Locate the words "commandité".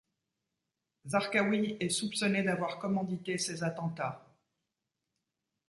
2.79-3.37